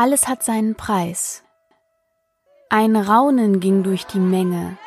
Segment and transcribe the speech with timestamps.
[0.00, 1.42] Alles hat seinen Preis.
[2.70, 4.78] Ein Raunen ging durch die Menge.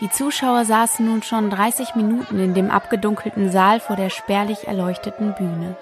[0.00, 5.34] Die Zuschauer saßen nun schon 30 Minuten in dem abgedunkelten Saal vor der spärlich erleuchteten
[5.34, 5.76] Bühne.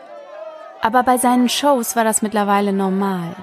[0.81, 3.37] Aber bei seinen Shows war das mittlerweile normal.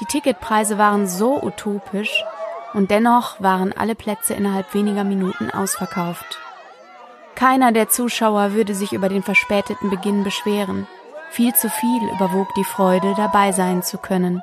[0.00, 2.24] Die Ticketpreise waren so utopisch
[2.72, 6.38] und dennoch waren alle Plätze innerhalb weniger Minuten ausverkauft.
[7.34, 10.86] Keiner der Zuschauer würde sich über den verspäteten Beginn beschweren.
[11.30, 14.42] Viel zu viel überwog die Freude, dabei sein zu können.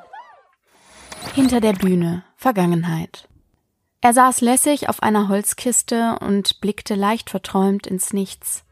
[1.34, 3.28] Hinter der Bühne Vergangenheit.
[4.00, 8.64] Er saß lässig auf einer Holzkiste und blickte leicht verträumt ins Nichts.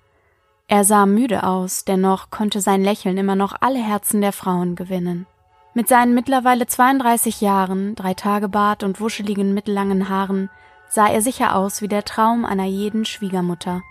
[0.69, 5.27] Er sah müde aus, dennoch konnte sein Lächeln immer noch alle Herzen der Frauen gewinnen.
[5.75, 10.49] Mit seinen mittlerweile 32 Jahren, drei Tage Bart und wuscheligen mittellangen Haaren
[10.89, 13.83] sah er sicher aus wie der Traum einer jeden Schwiegermutter.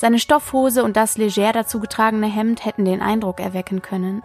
[0.00, 4.22] Seine Stoffhose und das leger dazu getragene Hemd hätten den Eindruck erwecken können,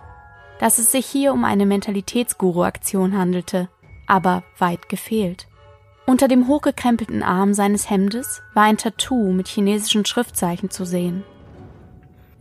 [0.59, 3.69] dass es sich hier um eine Mentalitätsguru-Aktion handelte,
[4.05, 5.47] aber weit gefehlt.
[6.05, 11.23] Unter dem hochgekrempelten Arm seines Hemdes war ein Tattoo mit chinesischen Schriftzeichen zu sehen.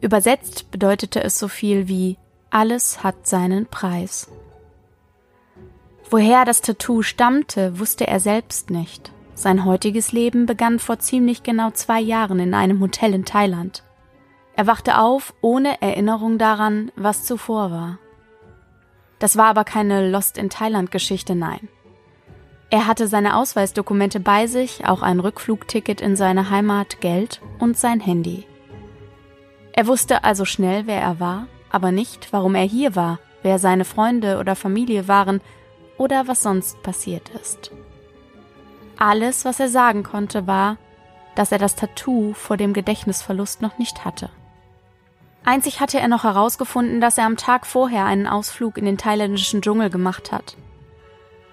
[0.03, 2.19] Übersetzt bedeutete es so viel wie
[2.51, 4.29] alles hat seinen Preis.
[6.11, 9.11] Woher das Tattoo stammte, wusste er selbst nicht.
[9.35, 13.83] Sein heutiges Leben begann vor ziemlich genau zwei Jahren in einem Hotel in Thailand.
[14.55, 17.99] Er wachte auf ohne Erinnerung daran, was zuvor war.
[19.19, 21.69] Das war aber keine Lost in Thailand Geschichte, nein.
[22.71, 28.01] Er hatte seine Ausweisdokumente bei sich, auch ein Rückflugticket in seine Heimat, Geld und sein
[28.01, 28.47] Handy.
[29.73, 33.85] Er wusste also schnell, wer er war, aber nicht, warum er hier war, wer seine
[33.85, 35.41] Freunde oder Familie waren
[35.99, 37.73] oder was sonst passiert ist.
[39.05, 40.77] Alles, was er sagen konnte, war,
[41.35, 44.31] dass er das Tattoo vor dem Gedächtnisverlust noch nicht hatte.
[45.43, 49.61] Einzig hatte er noch herausgefunden, dass er am Tag vorher einen Ausflug in den thailändischen
[49.61, 50.57] Dschungel gemacht hat.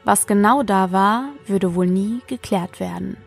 [0.04, 3.18] Was genau da war, würde wohl nie geklärt werden.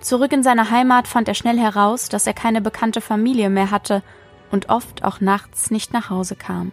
[0.00, 4.02] Zurück in seiner Heimat fand er schnell heraus, dass er keine bekannte Familie mehr hatte
[4.50, 6.72] und oft auch nachts nicht nach Hause kam.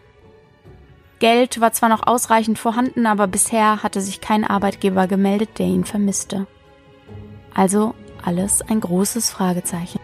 [1.19, 5.85] Geld war zwar noch ausreichend vorhanden, aber bisher hatte sich kein Arbeitgeber gemeldet, der ihn
[5.85, 6.45] vermisste.
[7.53, 9.99] Also alles ein großes Fragezeichen.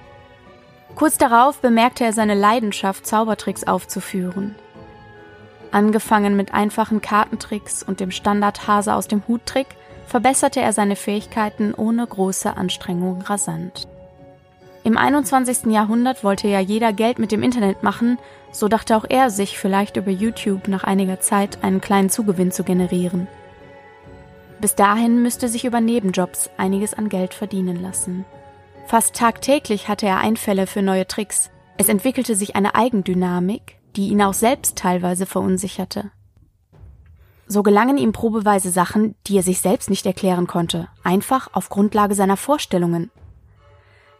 [0.96, 4.56] Kurz darauf bemerkte er seine Leidenschaft, Zaubertricks aufzuführen.
[5.72, 9.68] Angefangen mit einfachen Kartentricks und dem Standardhase aus dem Huttrick,
[10.06, 13.88] verbesserte er seine Fähigkeiten ohne große Anstrengung rasant.
[14.84, 15.68] Im 21.
[15.68, 18.18] Jahrhundert wollte ja jeder Geld mit dem Internet machen,
[18.52, 22.64] so dachte auch er sich vielleicht über YouTube nach einiger Zeit einen kleinen Zugewinn zu
[22.64, 23.28] generieren.
[24.60, 28.26] Bis dahin müsste sich über Nebenjobs einiges an Geld verdienen lassen.
[28.88, 31.52] Fast tagtäglich hatte er Einfälle für neue Tricks.
[31.78, 36.12] Es entwickelte sich eine Eigendynamik, die ihn auch selbst teilweise verunsicherte.
[37.48, 42.16] So gelangen ihm probeweise Sachen, die er sich selbst nicht erklären konnte, einfach auf Grundlage
[42.16, 43.12] seiner Vorstellungen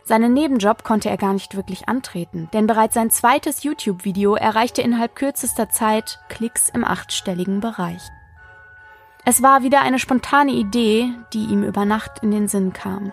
[0.04, 5.16] seinen Nebenjob konnte er gar nicht wirklich antreten, denn bereits sein zweites YouTube-Video erreichte innerhalb
[5.16, 8.02] kürzester Zeit Klicks im achtstelligen Bereich.
[9.24, 13.12] Es war wieder eine spontane Idee, die ihm über Nacht in den Sinn kam.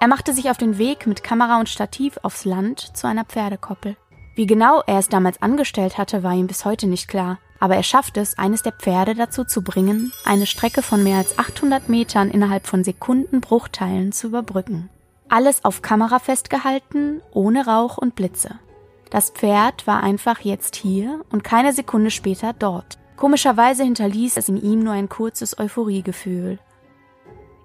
[0.00, 3.96] Er machte sich auf den Weg mit Kamera und Stativ aufs Land zu einer Pferdekoppel.
[4.36, 7.82] Wie genau er es damals angestellt hatte, war ihm bis heute nicht klar, aber er
[7.82, 12.30] schaffte es, eines der Pferde dazu zu bringen, eine Strecke von mehr als 800 Metern
[12.30, 14.90] innerhalb von Sekundenbruchteilen zu überbrücken.
[15.28, 18.58] Alles auf Kamera festgehalten, ohne Rauch und Blitze.
[19.10, 22.98] Das Pferd war einfach jetzt hier und keine Sekunde später dort.
[23.16, 26.58] Komischerweise hinterließ es in ihm nur ein kurzes Euphoriegefühl.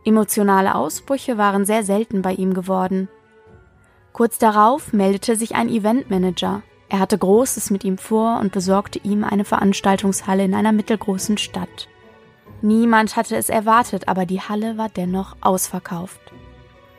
[0.04, 3.08] Emotionale Ausbrüche waren sehr selten bei ihm geworden.
[4.12, 6.64] Kurz darauf meldete sich ein Eventmanager.
[6.90, 11.88] Er hatte Großes mit ihm vor und besorgte ihm eine Veranstaltungshalle in einer mittelgroßen Stadt.
[12.62, 16.33] Niemand hatte es erwartet, aber die Halle war dennoch ausverkauft.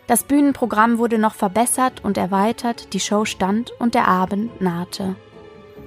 [0.07, 5.17] Das Bühnenprogramm wurde noch verbessert und erweitert, die Show stand und der Abend nahte.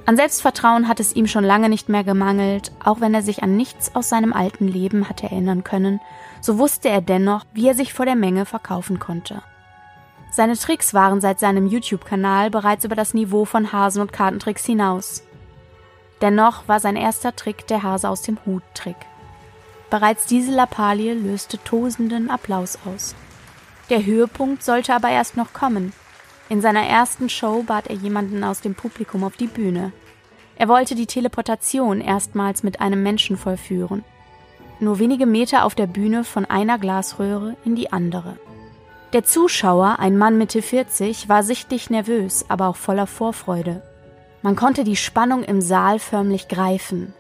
[0.08, 3.58] An Selbstvertrauen hat es ihm schon lange nicht mehr gemangelt, auch wenn er sich an
[3.58, 6.00] nichts aus seinem alten Leben hatte erinnern können,
[6.42, 9.44] so wusste er dennoch, wie er sich vor der Menge verkaufen konnte.
[10.32, 15.24] Seine Tricks waren seit seinem YouTube-Kanal bereits über das Niveau von Hasen- und Kartentricks hinaus.
[16.22, 18.98] Dennoch war sein erster Trick der Hase aus dem Hut-Trick.
[19.90, 23.16] Bereits diese Lappalie löste tosenden Applaus aus.
[23.90, 25.94] Der Höhepunkt sollte aber erst noch kommen.
[26.50, 29.92] In seiner ersten Show bat er jemanden aus dem Publikum auf die Bühne.
[30.58, 34.04] Er wollte die Teleportation erstmals mit einem Menschen vollführen.
[34.80, 38.38] Nur wenige Meter auf der Bühne von einer Glasröhre in die andere.
[39.14, 43.82] Der Zuschauer, ein Mann Mitte 40, war sichtlich nervös, aber auch voller Vorfreude.
[44.42, 47.14] Man konnte die Spannung im Saal förmlich greifen.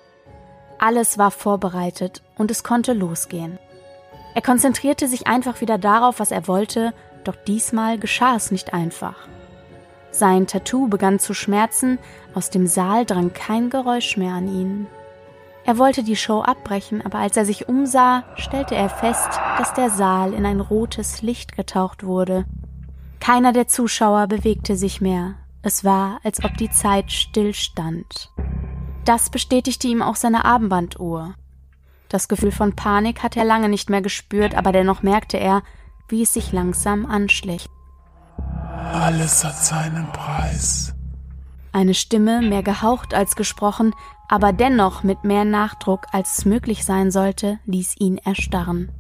[0.80, 3.58] Alles war vorbereitet und es konnte losgehen.
[4.38, 6.94] Er konzentrierte sich einfach wieder darauf, was er wollte,
[7.24, 9.16] doch diesmal geschah es nicht einfach.
[10.12, 11.98] Sein Tattoo begann zu schmerzen,
[12.36, 14.86] aus dem Saal drang kein Geräusch mehr an ihn.
[15.66, 19.89] Er wollte die Show abbrechen, aber als er sich umsah, stellte er fest, dass der
[19.89, 22.45] Saal in ein rotes Licht getaucht wurde.
[23.19, 25.34] Keiner der Zuschauer bewegte sich mehr.
[25.63, 28.30] Es war, als ob die Zeit stillstand.
[29.04, 31.34] Das bestätigte ihm auch seine Armbanduhr.
[32.09, 35.63] Das Gefühl von Panik hatte er lange nicht mehr gespürt, aber dennoch merkte er,
[36.07, 37.68] wie es sich langsam anschlich.
[38.94, 40.94] Alles hat seinen Preis.
[41.74, 43.94] Eine Stimme, mehr gehaucht als gesprochen,
[44.30, 48.92] aber dennoch mit mehr Nachdruck, als es möglich sein sollte, ließ ihn erstarren.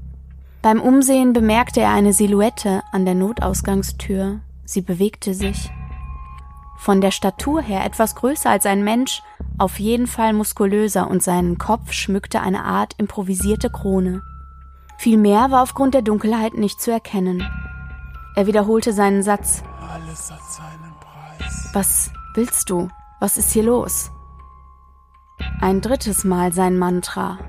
[0.61, 4.41] Beim Umsehen bemerkte er eine Silhouette an der Notausgangstür.
[4.65, 5.71] Sie bewegte sich.
[6.77, 9.23] Von der Statur her etwas größer als ein Mensch,
[9.57, 14.21] auf jeden Fall muskulöser und seinen Kopf schmückte eine Art improvisierte Krone.
[14.97, 17.43] Viel mehr war aufgrund der Dunkelheit nicht zu erkennen.
[18.35, 19.63] Er wiederholte seinen Satz.
[19.81, 21.69] Alles hat seinen Preis.
[21.73, 22.89] Was willst du?
[23.19, 24.11] Was ist hier los?
[25.59, 27.39] Ein drittes Mal sein Mantra.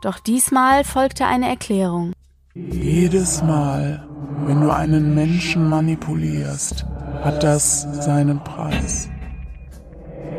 [0.00, 2.12] Doch diesmal folgte eine Erklärung.
[2.54, 4.08] Jedes Mal,
[4.46, 6.86] wenn du einen Menschen manipulierst,
[7.22, 9.08] hat das seinen Preis.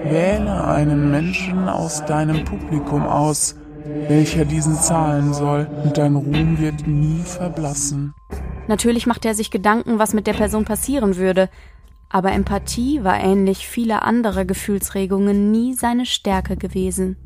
[0.04, 3.56] Wähle einen Menschen aus deinem Publikum aus,
[4.08, 8.14] welcher diesen zahlen soll, und dein Ruhm wird nie verblassen.
[8.68, 11.50] Natürlich machte er sich Gedanken, was mit der Person passieren würde,
[12.10, 17.18] aber Empathie war ähnlich vieler anderer Gefühlsregungen nie seine Stärke gewesen.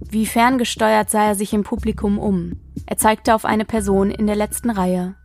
[0.00, 2.60] Wie ferngesteuert sah er sich im Publikum um.
[2.86, 5.16] Er zeigte auf eine Person in der letzten Reihe.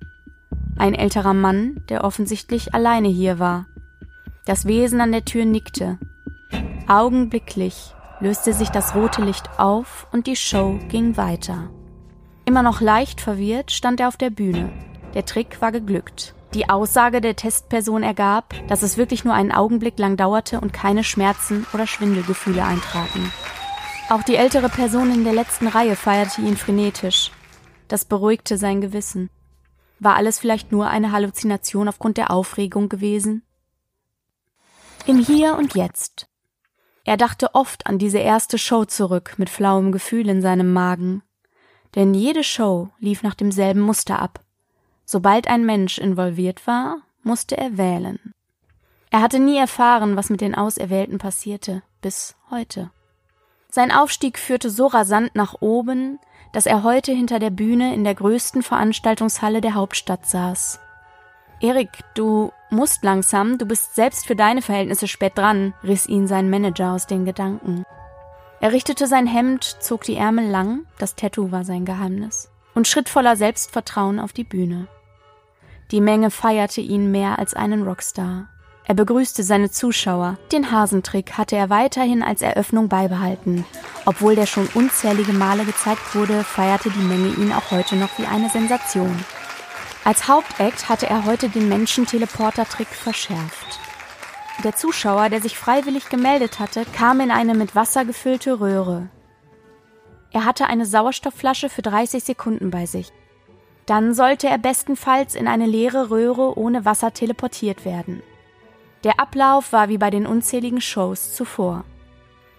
[0.79, 3.65] Ein älterer Mann, der offensichtlich alleine hier war.
[4.45, 5.99] Das Wesen an der Tür nickte.
[6.87, 11.69] Augenblicklich löste sich das rote Licht auf und die Show ging weiter.
[12.45, 14.71] Immer noch leicht verwirrt stand er auf der Bühne.
[15.13, 16.33] Der Trick war geglückt.
[16.53, 21.03] Die Aussage der Testperson ergab, dass es wirklich nur einen Augenblick lang dauerte und keine
[21.03, 23.33] Schmerzen oder Schwindelgefühle eintraten.
[24.09, 27.31] Auch die ältere Person in der letzten Reihe feierte ihn frenetisch.
[27.89, 29.29] Das beruhigte sein Gewissen.
[29.99, 33.43] War alles vielleicht nur eine Halluzination aufgrund der Aufregung gewesen?
[35.05, 36.27] Im Hier und Jetzt.
[37.03, 41.23] Er dachte oft an diese erste Show zurück mit flauem Gefühl in seinem Magen.
[41.95, 44.41] Denn jede Show lief nach demselben Muster ab.
[45.05, 48.33] Sobald ein Mensch involviert war, musste er wählen.
[49.09, 52.91] Er hatte nie erfahren, was mit den Auserwählten passierte, bis heute.
[53.71, 56.19] Sein Aufstieg führte so rasant nach oben,
[56.51, 60.79] dass er heute hinter der Bühne in der größten Veranstaltungshalle der Hauptstadt saß.
[61.61, 66.49] Erik, du musst langsam, du bist selbst für deine Verhältnisse spät dran, riss ihn sein
[66.49, 67.83] Manager aus den Gedanken.
[68.61, 73.09] Er richtete sein Hemd, zog die Ärmel lang, das Tattoo war sein Geheimnis, und schritt
[73.09, 74.87] voller Selbstvertrauen auf die Bühne.
[75.91, 78.47] Die Menge feierte ihn mehr als einen Rockstar.
[78.89, 80.39] Er begrüßte seine Zuschauer.
[80.51, 83.63] Den Hasentrick hatte er weiterhin als Eröffnung beibehalten.
[84.05, 88.25] Obwohl der schon unzählige Male gezeigt wurde, feierte die Menge ihn auch heute noch wie
[88.25, 89.23] eine Sensation.
[90.03, 93.79] Als Hauptakt hatte er heute den Menschenteleporter-Trick verschärft.
[94.63, 99.09] Der Zuschauer, der sich freiwillig gemeldet hatte, kam in eine mit Wasser gefüllte Röhre.
[100.31, 103.13] Er hatte eine Sauerstoffflasche für 30 Sekunden bei sich.
[103.85, 108.23] Dann sollte er bestenfalls in eine leere Röhre ohne Wasser teleportiert werden.
[109.03, 111.85] Der Ablauf war wie bei den unzähligen Shows zuvor.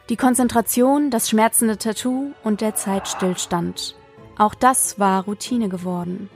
[0.09, 3.95] Die Konzentration, das schmerzende Tattoo und der Zeitstillstand.
[4.39, 6.31] Auch das war Routine geworden.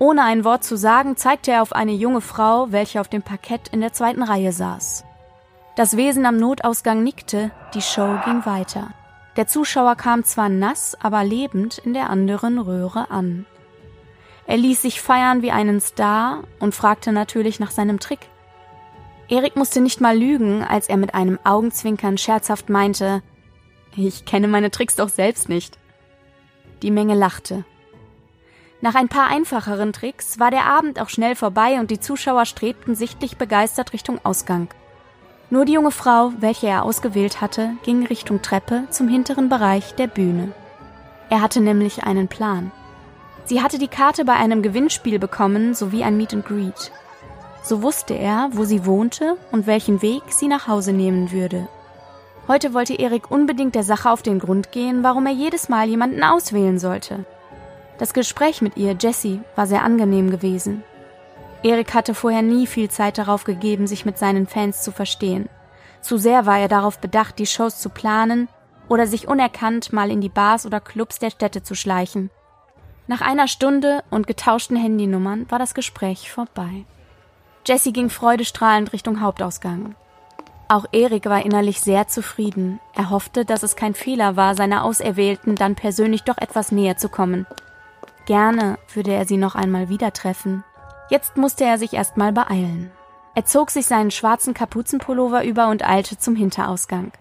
[0.00, 3.68] Ohne ein Wort zu sagen, zeigte er auf eine junge Frau, welche auf dem Parkett
[3.68, 5.04] in der zweiten Reihe saß.
[5.76, 8.88] Das Wesen am Notausgang nickte, die Show ging weiter.
[9.36, 13.46] Der Zuschauer kam zwar nass, aber lebend in der anderen Röhre an.
[14.46, 18.28] Er ließ sich feiern wie einen Star und fragte natürlich nach seinem Trick.
[19.30, 23.22] Erik musste nicht mal lügen, als er mit einem Augenzwinkern scherzhaft meinte,
[23.96, 25.78] ich kenne meine Tricks doch selbst nicht.
[26.82, 27.64] Die Menge lachte.
[28.80, 32.94] Nach ein paar einfacheren Tricks war der Abend auch schnell vorbei und die Zuschauer strebten
[32.96, 34.68] sichtlich begeistert Richtung Ausgang.
[35.48, 40.06] Nur die junge Frau, welche er ausgewählt hatte, ging Richtung Treppe zum hinteren Bereich der
[40.06, 40.52] Bühne.
[41.28, 42.72] Er hatte nämlich einen Plan.
[43.44, 46.90] Sie hatte die Karte bei einem Gewinnspiel bekommen sowie ein Meet and Greet.
[47.62, 51.68] So wusste er, wo sie wohnte und welchen Weg sie nach Hause nehmen würde.
[52.48, 56.22] Heute wollte Erik unbedingt der Sache auf den Grund gehen, warum er jedes Mal jemanden
[56.24, 57.24] auswählen sollte.
[57.98, 60.82] Das Gespräch mit ihr, Jessie, war sehr angenehm gewesen.
[61.62, 65.48] Erik hatte vorher nie viel Zeit darauf gegeben, sich mit seinen Fans zu verstehen.
[66.00, 68.48] Zu sehr war er darauf bedacht, die Shows zu planen
[68.88, 72.30] oder sich unerkannt mal in die Bars oder Clubs der Städte zu schleichen.
[73.06, 76.84] Nach einer Stunde und getauschten Handynummern war das Gespräch vorbei.
[77.66, 79.94] Jesse ging freudestrahlend Richtung Hauptausgang.
[80.68, 82.80] Auch Erik war innerlich sehr zufrieden.
[82.94, 87.08] Er hoffte, dass es kein Fehler war, seiner Auserwählten dann persönlich doch etwas näher zu
[87.08, 87.46] kommen.
[88.24, 90.64] Gerne würde er sie noch einmal wieder treffen.
[91.10, 92.92] Jetzt musste er sich erstmal beeilen.
[93.34, 97.12] Er zog sich seinen schwarzen Kapuzenpullover über und eilte zum Hinterausgang.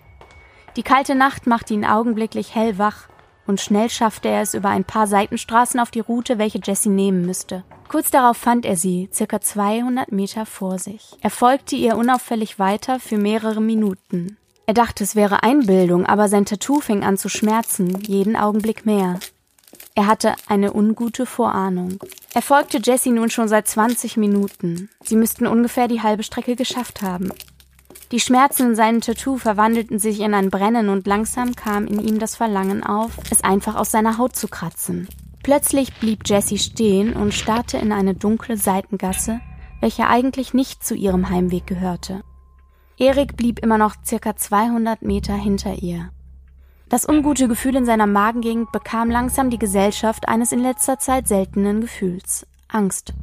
[0.76, 3.09] Die kalte Nacht machte ihn augenblicklich hellwach
[3.50, 7.26] und schnell schaffte er es über ein paar Seitenstraßen auf die Route, welche Jesse nehmen
[7.26, 7.64] müsste.
[7.88, 11.18] Kurz darauf fand er sie, circa 200 Meter vor sich.
[11.22, 14.38] Er folgte ihr unauffällig weiter für mehrere Minuten.
[14.68, 19.20] Er dachte, es wäre Einbildung, aber sein Tattoo fing an zu schmerzen, jeden Augenblick mehr.
[19.96, 21.98] Er hatte eine ungute Vorahnung.
[22.36, 24.90] Er folgte Jesse nun schon seit 20 Minuten.
[25.04, 27.32] Sie müssten ungefähr die halbe Strecke geschafft haben.
[28.12, 32.18] Die Schmerzen in seinem Tattoo verwandelten sich in ein Brennen und langsam kam in ihm
[32.18, 35.08] das Verlangen auf, es einfach aus seiner Haut zu kratzen.
[35.44, 39.40] Plötzlich blieb Jessie stehen und starrte in eine dunkle Seitengasse,
[39.80, 42.24] welche eigentlich nicht zu ihrem Heimweg gehörte.
[42.98, 46.10] Erik blieb immer noch circa 200 Meter hinter ihr.
[46.90, 51.82] Das ungute Gefühl in seiner Magengegend bekam langsam die Gesellschaft eines in letzter Zeit seltenen
[51.82, 53.14] Gefühls, Angst.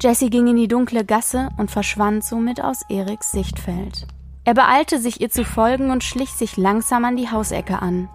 [0.00, 4.06] Jessie ging in die dunkle Gasse und verschwand somit aus Eriks Sichtfeld.
[4.44, 8.08] Er beeilte sich, ihr zu folgen und schlich sich langsam an die Hausecke an.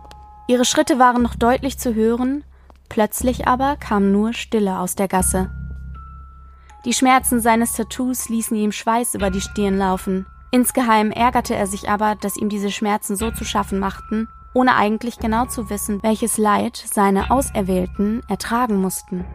[0.48, 2.44] Ihre Schritte waren noch deutlich zu hören,
[2.90, 5.50] plötzlich aber kam nur Stille aus der Gasse.
[6.86, 10.26] Die Schmerzen seines Tattoos ließen ihm Schweiß über die Stirn laufen.
[10.52, 15.20] Insgeheim ärgerte er sich aber, dass ihm diese Schmerzen so zu schaffen machten, ohne eigentlich
[15.20, 19.26] genau zu wissen, welches Leid seine Auserwählten ertragen mussten.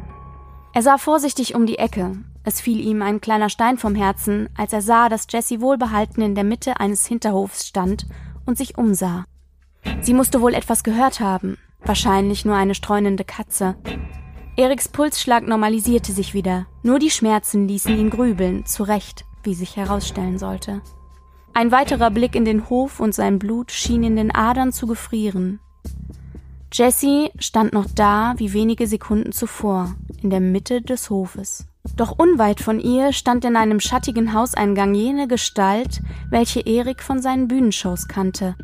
[0.72, 4.72] Er sah vorsichtig um die Ecke, es fiel ihm ein kleiner Stein vom Herzen, als
[4.74, 8.06] er sah, dass Jessie wohlbehalten in der Mitte eines Hinterhofs stand
[8.44, 9.24] und sich umsah.
[10.02, 13.76] Sie musste wohl etwas gehört haben, wahrscheinlich nur eine streunende Katze.
[14.56, 19.76] Eriks Pulsschlag normalisierte sich wieder, nur die Schmerzen ließen ihn grübeln, zu Recht, wie sich
[19.76, 20.82] herausstellen sollte.
[21.54, 25.60] Ein weiterer Blick in den Hof und sein Blut schien in den Adern zu gefrieren.
[26.72, 31.68] Jessie stand noch da wie wenige Sekunden zuvor, in der Mitte des Hofes.
[31.96, 36.00] Doch unweit von ihr stand in einem schattigen Hauseingang jene Gestalt,
[36.30, 38.56] welche Erik von seinen Bühnenshows kannte.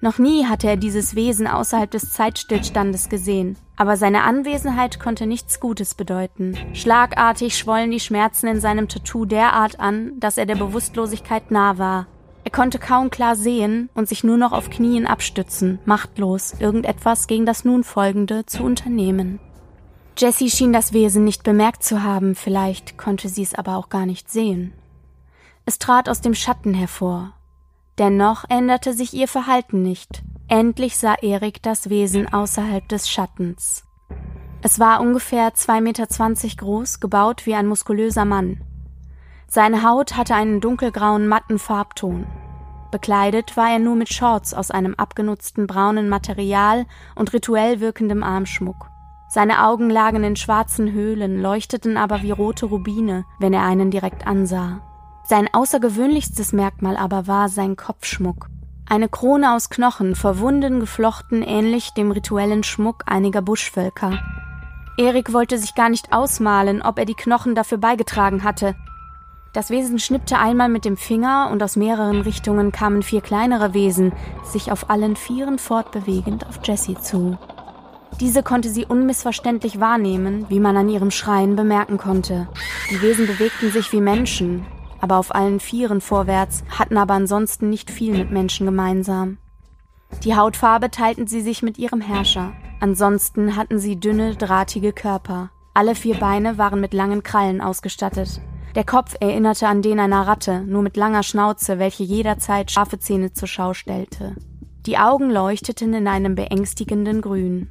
[0.00, 5.60] Noch nie hatte er dieses Wesen außerhalb des Zeitstillstandes gesehen, aber seine Anwesenheit konnte nichts
[5.60, 6.56] Gutes bedeuten.
[6.72, 12.08] Schlagartig schwollen die Schmerzen in seinem Tattoo derart an, dass er der Bewusstlosigkeit nah war.
[12.44, 17.46] Er konnte kaum klar sehen und sich nur noch auf Knien abstützen, machtlos, irgendetwas gegen
[17.46, 19.38] das nun folgende zu unternehmen.
[20.16, 24.06] Jessie schien das Wesen nicht bemerkt zu haben, vielleicht konnte sie es aber auch gar
[24.06, 24.72] nicht sehen.
[25.64, 27.32] Es trat aus dem Schatten hervor.
[27.98, 30.22] Dennoch änderte sich ihr Verhalten nicht.
[30.48, 33.84] Endlich sah Erik das Wesen außerhalb des Schattens.
[34.60, 38.60] Es war ungefähr zwei Meter zwanzig groß, gebaut wie ein muskulöser Mann.
[39.48, 42.26] Seine Haut hatte einen dunkelgrauen matten Farbton.
[42.90, 48.91] Bekleidet war er nur mit Shorts aus einem abgenutzten braunen Material und rituell wirkendem Armschmuck.
[49.32, 54.26] Seine Augen lagen in schwarzen Höhlen, leuchteten aber wie rote Rubine, wenn er einen direkt
[54.26, 54.82] ansah.
[55.24, 58.48] Sein außergewöhnlichstes Merkmal aber war sein Kopfschmuck.
[58.86, 64.18] Eine Krone aus Knochen, verwunden geflochten, ähnlich dem rituellen Schmuck einiger Buschvölker.
[64.98, 68.74] Erik wollte sich gar nicht ausmalen, ob er die Knochen dafür beigetragen hatte.
[69.54, 74.12] Das Wesen schnippte einmal mit dem Finger und aus mehreren Richtungen kamen vier kleinere Wesen,
[74.44, 77.38] sich auf allen Vieren fortbewegend auf Jessie zu.
[78.20, 82.48] Diese konnte sie unmissverständlich wahrnehmen, wie man an ihrem Schreien bemerken konnte.
[82.90, 84.64] Die Wesen bewegten sich wie Menschen,
[85.00, 89.38] aber auf allen Vieren vorwärts, hatten aber ansonsten nicht viel mit Menschen gemeinsam.
[90.24, 92.52] Die Hautfarbe teilten sie sich mit ihrem Herrscher.
[92.80, 95.50] Ansonsten hatten sie dünne, drahtige Körper.
[95.74, 98.40] Alle vier Beine waren mit langen Krallen ausgestattet.
[98.74, 103.32] Der Kopf erinnerte an den einer Ratte, nur mit langer Schnauze, welche jederzeit scharfe Zähne
[103.32, 104.36] zur Schau stellte.
[104.86, 107.70] Die Augen leuchteten in einem beängstigenden Grün.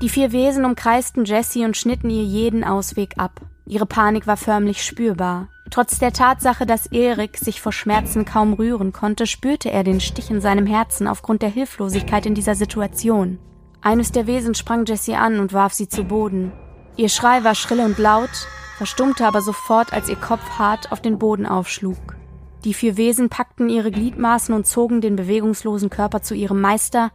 [0.00, 3.40] Die vier Wesen umkreisten Jessie und schnitten ihr jeden Ausweg ab.
[3.66, 5.48] Ihre Panik war förmlich spürbar.
[5.70, 10.30] Trotz der Tatsache, dass Erik sich vor Schmerzen kaum rühren konnte, spürte er den Stich
[10.30, 13.38] in seinem Herzen aufgrund der Hilflosigkeit in dieser Situation.
[13.80, 16.52] Eines der Wesen sprang Jessie an und warf sie zu Boden.
[16.96, 18.30] Ihr Schrei war schrill und laut,
[18.76, 22.16] verstummte aber sofort, als ihr Kopf hart auf den Boden aufschlug.
[22.64, 27.10] Die vier Wesen packten ihre Gliedmaßen und zogen den bewegungslosen Körper zu ihrem Meister,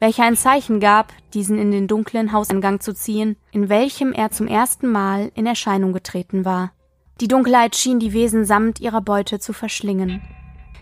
[0.00, 4.46] welcher ein Zeichen gab, diesen in den dunklen Hauseingang zu ziehen, in welchem er zum
[4.46, 6.72] ersten Mal in Erscheinung getreten war.
[7.20, 10.22] Die Dunkelheit schien die Wesen samt ihrer Beute zu verschlingen.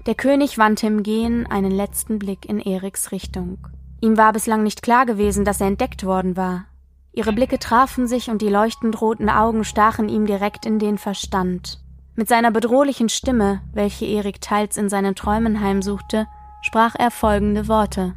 [0.06, 3.58] Der König wandte im Gehen einen letzten Blick in Eriks Richtung.
[4.00, 6.66] Ihm war bislang nicht klar gewesen, dass er entdeckt worden war.
[7.12, 11.80] Ihre Blicke trafen sich und die leuchtend roten Augen stachen ihm direkt in den Verstand.
[12.14, 16.26] Mit seiner bedrohlichen Stimme, welche Erik teils in seinen Träumen heimsuchte,
[16.62, 18.14] sprach er folgende Worte.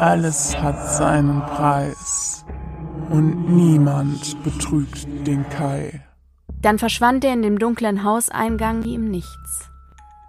[0.00, 2.44] Alles hat seinen Preis
[3.10, 6.02] und niemand betrügt den Kai.
[6.60, 9.70] Dann verschwand er in dem dunklen Hauseingang wie im Nichts.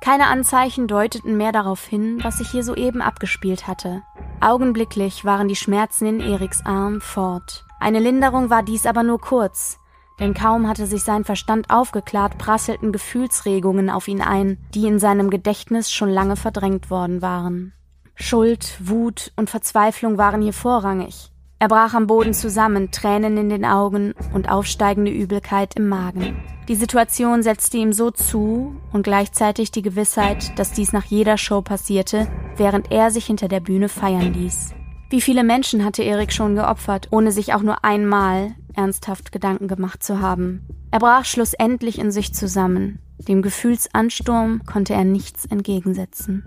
[0.02, 4.02] Keine Anzeichen deuteten mehr darauf hin, was sich hier soeben abgespielt hatte.
[4.42, 7.64] Augenblicklich waren die Schmerzen in Eriks Arm fort.
[7.80, 9.80] Eine Linderung war dies aber nur kurz,
[10.20, 15.30] denn kaum hatte sich sein Verstand aufgeklärt, prasselten Gefühlsregungen auf ihn ein, die in seinem
[15.30, 17.74] Gedächtnis schon lange verdrängt worden waren.
[18.16, 21.32] Schuld, Wut und Verzweiflung waren hier vorrangig.
[21.60, 26.36] Er brach am Boden zusammen, Tränen in den Augen und aufsteigende Übelkeit im Magen.
[26.68, 31.62] Die Situation setzte ihm so zu und gleichzeitig die Gewissheit, dass dies nach jeder Show
[31.62, 32.28] passierte,
[32.58, 34.74] während er sich hinter der Bühne feiern ließ.
[35.10, 40.04] Wie viele Menschen hatte Erik schon geopfert, ohne sich auch nur einmal ernsthaft Gedanken gemacht
[40.04, 40.68] zu haben.
[40.92, 43.00] Er brach schlussendlich in sich zusammen.
[43.20, 46.46] Dem Gefühlsansturm konnte er nichts entgegensetzen.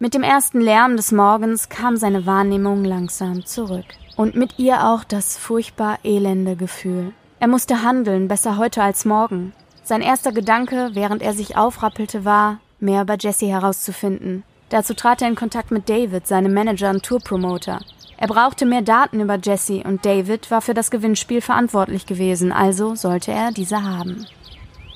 [0.00, 5.02] Mit dem ersten Lärm des Morgens kam seine Wahrnehmung langsam zurück und mit ihr auch
[5.02, 7.12] das furchtbar elende Gefühl.
[7.40, 9.52] Er musste handeln, besser heute als morgen.
[9.82, 14.44] Sein erster Gedanke, während er sich aufrappelte, war, mehr über Jesse herauszufinden.
[14.68, 17.80] Dazu trat er in Kontakt mit David, seinem Manager und Tourpromoter.
[18.18, 22.94] Er brauchte mehr Daten über Jesse und David war für das Gewinnspiel verantwortlich gewesen, also
[22.94, 24.26] sollte er diese haben.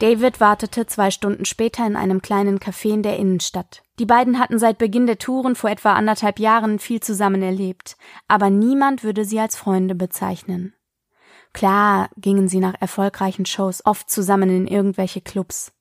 [0.02, 3.84] David wartete zwei Stunden später in einem kleinen Café in der Innenstadt.
[4.00, 8.50] Die beiden hatten seit Beginn der Touren vor etwa anderthalb Jahren viel zusammen erlebt, aber
[8.50, 10.74] niemand würde sie als Freunde bezeichnen.
[11.52, 15.72] Klar gingen sie nach erfolgreichen Shows oft zusammen in irgendwelche Clubs.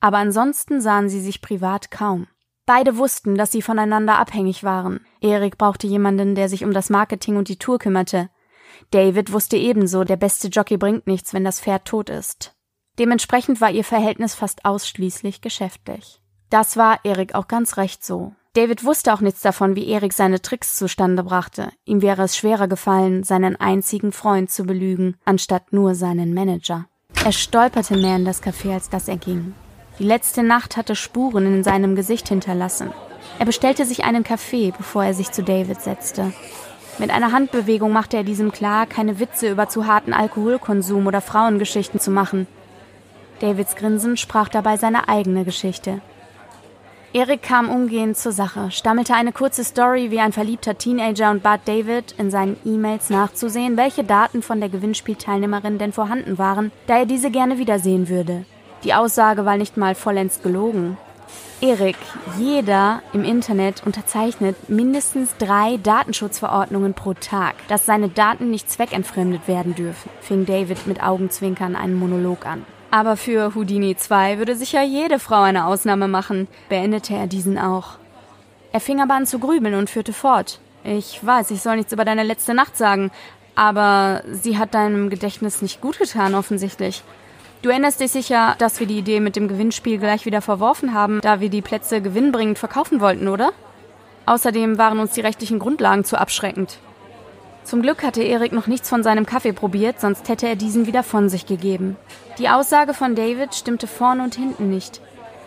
[0.00, 2.28] Aber ansonsten sahen sie sich privat kaum.
[2.64, 5.04] Beide wussten, dass sie voneinander abhängig waren.
[5.20, 8.30] Erik brauchte jemanden, der sich um das Marketing und die Tour kümmerte.
[8.90, 12.56] David wusste ebenso, der beste Jockey bringt nichts, wenn das Pferd tot ist.
[13.00, 16.20] Dementsprechend war ihr Verhältnis fast ausschließlich geschäftlich.
[16.50, 18.34] Das war Erik auch ganz recht so.
[18.52, 21.70] David wusste auch nichts davon, wie Erik seine Tricks zustande brachte.
[21.86, 26.88] Ihm wäre es schwerer gefallen, seinen einzigen Freund zu belügen, anstatt nur seinen Manager.
[27.24, 29.54] Er stolperte mehr in das Café, als dass er ging.
[29.98, 32.92] Die letzte Nacht hatte Spuren in seinem Gesicht hinterlassen.
[33.38, 36.34] Er bestellte sich einen Kaffee, bevor er sich zu David setzte.
[36.98, 41.98] Mit einer Handbewegung machte er diesem klar, keine Witze über zu harten Alkoholkonsum oder Frauengeschichten
[41.98, 42.46] zu machen.
[43.40, 46.00] Davids Grinsen sprach dabei seine eigene Geschichte.
[47.12, 51.62] Erik kam umgehend zur Sache, stammelte eine kurze Story wie ein verliebter Teenager und bat
[51.64, 57.06] David, in seinen E-Mails nachzusehen, welche Daten von der Gewinnspielteilnehmerin denn vorhanden waren, da er
[57.06, 58.44] diese gerne wiedersehen würde.
[58.84, 60.98] Die Aussage war nicht mal vollends gelogen.
[61.60, 61.96] Erik,
[62.38, 69.74] jeder im Internet unterzeichnet mindestens drei Datenschutzverordnungen pro Tag, dass seine Daten nicht zweckentfremdet werden
[69.74, 72.64] dürfen, fing David mit Augenzwinkern einen Monolog an.
[72.90, 77.98] Aber für Houdini 2 würde sicher jede Frau eine Ausnahme machen, beendete er diesen auch.
[78.72, 80.60] Er fing aber an zu grübeln und führte fort.
[80.82, 83.10] Ich weiß, ich soll nichts über deine letzte Nacht sagen,
[83.54, 87.02] aber sie hat deinem Gedächtnis nicht gut getan, offensichtlich.
[87.62, 91.20] Du erinnerst dich sicher, dass wir die Idee mit dem Gewinnspiel gleich wieder verworfen haben,
[91.20, 93.52] da wir die Plätze gewinnbringend verkaufen wollten, oder?
[94.24, 96.78] Außerdem waren uns die rechtlichen Grundlagen zu abschreckend.
[97.64, 101.02] Zum Glück hatte Erik noch nichts von seinem Kaffee probiert, sonst hätte er diesen wieder
[101.02, 101.96] von sich gegeben.
[102.38, 105.00] Die Aussage von David stimmte vorn und hinten nicht.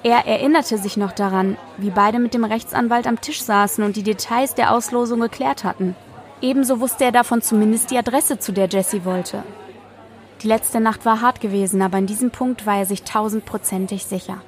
[0.03, 4.03] Er erinnerte sich noch daran, wie beide mit dem Rechtsanwalt am Tisch saßen und die
[4.03, 5.95] Details der Auslosung geklärt hatten.
[6.41, 9.43] Ebenso wusste er davon zumindest die Adresse, zu der Jesse wollte.
[10.41, 14.41] Die letzte Nacht war hart gewesen, aber in diesem Punkt war er sich tausendprozentig sicher.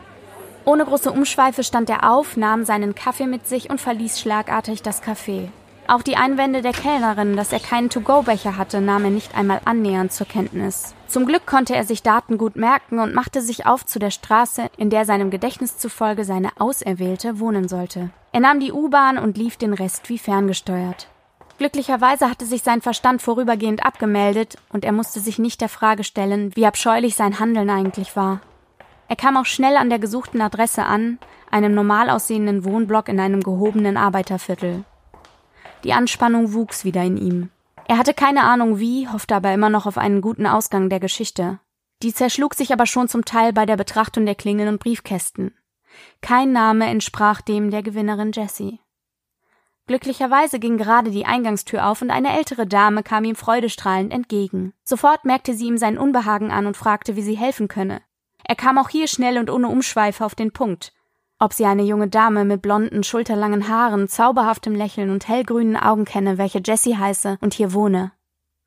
[0.65, 5.01] Ohne große Umschweife stand er auf, nahm seinen Kaffee mit sich und verließ schlagartig das
[5.01, 5.47] Café.
[5.87, 10.11] Auch die Einwände der Kellnerin, dass er keinen To-Go-Becher hatte, nahm er nicht einmal annähernd
[10.11, 10.95] zur Kenntnis.
[11.07, 14.71] Zum Glück konnte er sich Daten gut merken und machte sich auf zu der Straße,
[14.77, 18.09] in der seinem Gedächtnis zufolge seine Auserwählte wohnen sollte.
[18.31, 21.07] Er nahm die U-Bahn und lief den Rest wie ferngesteuert.
[21.59, 26.53] Glücklicherweise hatte sich sein Verstand vorübergehend abgemeldet und er musste sich nicht der Frage stellen,
[26.55, 28.41] wie abscheulich sein Handeln eigentlich war.
[29.07, 31.19] Er kam auch schnell an der gesuchten Adresse an,
[31.51, 34.83] einem normal aussehenden Wohnblock in einem gehobenen Arbeiterviertel.
[35.85, 37.49] Die Anspannung wuchs wieder in ihm.
[37.87, 41.59] Er hatte keine Ahnung wie, hoffte aber immer noch auf einen guten Ausgang der Geschichte.
[42.01, 45.53] Die zerschlug sich aber schon zum Teil bei der Betrachtung der Klingeln und Briefkästen.
[46.21, 48.79] Kein Name entsprach dem der Gewinnerin Jessie.
[49.85, 54.73] Glücklicherweise ging gerade die Eingangstür auf und eine ältere Dame kam ihm freudestrahlend entgegen.
[54.83, 58.01] Sofort merkte sie ihm sein Unbehagen an und fragte, wie sie helfen könne.
[58.43, 60.94] Er kam auch hier schnell und ohne Umschweife auf den Punkt.
[61.45, 66.39] Ob sie eine junge Dame mit blonden, schulterlangen Haaren, zauberhaftem Lächeln und hellgrünen Augen kenne,
[66.39, 68.13] welche Jessie heiße und hier wohne.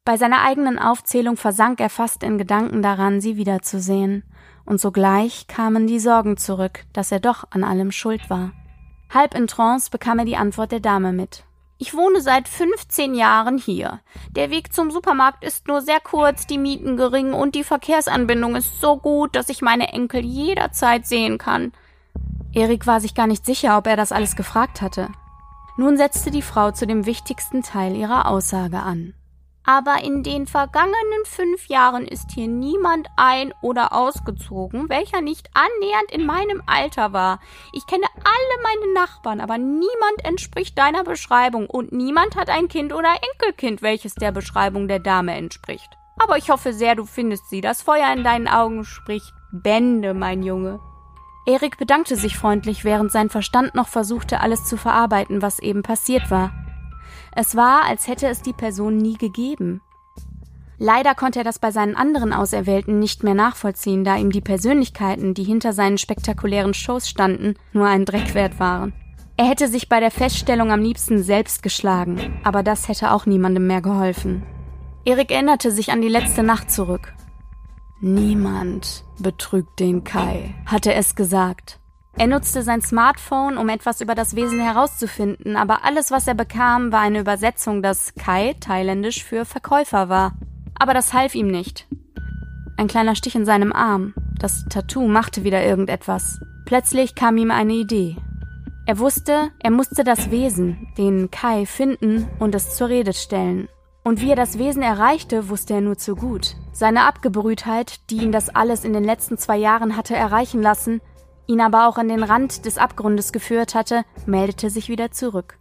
[0.04, 4.22] Bei seiner eigenen Aufzählung versank er fast in Gedanken daran, sie wiederzusehen,
[4.64, 8.52] und sogleich kamen die Sorgen zurück, dass er doch an allem schuld war.
[9.12, 11.42] Halb in Trance bekam er die Antwort der Dame mit.
[11.78, 13.98] Ich wohne seit 15 Jahren hier.
[14.30, 18.80] Der Weg zum Supermarkt ist nur sehr kurz, die Mieten gering und die Verkehrsanbindung ist
[18.80, 21.72] so gut, dass ich meine Enkel jederzeit sehen kann.
[22.52, 25.08] Erik war sich gar nicht sicher, ob er das alles gefragt hatte.
[25.76, 29.14] Nun setzte die Frau zu dem wichtigsten Teil ihrer Aussage an.
[29.64, 36.10] Aber in den vergangenen fünf Jahren ist hier niemand ein- oder ausgezogen, welcher nicht annähernd
[36.10, 37.38] in meinem Alter war.
[37.74, 42.94] Ich kenne alle meine Nachbarn, aber niemand entspricht deiner Beschreibung und niemand hat ein Kind
[42.94, 45.98] oder Enkelkind, welches der Beschreibung der Dame entspricht.
[46.18, 47.60] Aber ich hoffe sehr, du findest sie.
[47.60, 50.80] Das Feuer in deinen Augen spricht Bände, mein Junge.
[51.48, 56.30] Erik bedankte sich freundlich, während sein Verstand noch versuchte, alles zu verarbeiten, was eben passiert
[56.30, 56.52] war.
[57.34, 59.80] Es war, als hätte es die Person nie gegeben.
[60.76, 65.32] Leider konnte er das bei seinen anderen Auserwählten nicht mehr nachvollziehen, da ihm die Persönlichkeiten,
[65.32, 68.92] die hinter seinen spektakulären Shows standen, nur ein Dreck wert waren.
[69.38, 73.66] Er hätte sich bei der Feststellung am liebsten selbst geschlagen, aber das hätte auch niemandem
[73.66, 74.42] mehr geholfen.
[75.06, 77.14] Erik erinnerte sich an die letzte Nacht zurück.
[78.00, 81.80] Niemand betrügt den Kai, hatte es gesagt.
[82.16, 86.92] Er nutzte sein Smartphone, um etwas über das Wesen herauszufinden, aber alles, was er bekam,
[86.92, 90.34] war eine Übersetzung, dass Kai thailändisch für Verkäufer war.
[90.78, 91.88] Aber das half ihm nicht.
[92.76, 94.14] Ein kleiner Stich in seinem Arm.
[94.38, 96.40] Das Tattoo machte wieder irgendetwas.
[96.66, 98.16] Plötzlich kam ihm eine Idee.
[98.86, 103.68] Er wusste, er musste das Wesen, den Kai, finden und es zur Rede stellen.
[104.08, 106.56] Und wie er das Wesen erreichte, wusste er nur zu gut.
[106.72, 111.02] Seine Abgebrühtheit, die ihn das alles in den letzten zwei Jahren hatte erreichen lassen,
[111.46, 115.58] ihn aber auch an den Rand des Abgrundes geführt hatte, meldete sich wieder zurück.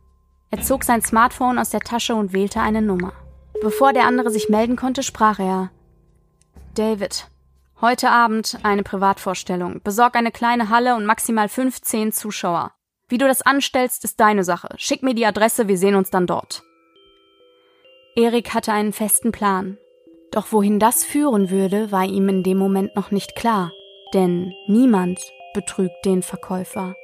[0.49, 3.11] Er zog sein Smartphone aus der Tasche und wählte eine Nummer.
[3.61, 5.69] Bevor der andere sich melden konnte, sprach er
[6.73, 7.27] David,
[7.81, 9.81] heute Abend eine Privatvorstellung.
[9.83, 12.71] Besorg eine kleine Halle und maximal 15 Zuschauer.
[13.09, 14.69] Wie du das anstellst, ist deine Sache.
[14.77, 16.63] Schick mir die Adresse, wir sehen uns dann dort.
[18.17, 19.77] Erik hatte einen festen Plan.
[20.31, 23.71] Doch wohin das führen würde, war ihm in dem Moment noch nicht klar.
[24.11, 25.19] Denn niemand
[25.53, 26.95] betrügt den Verkäufer.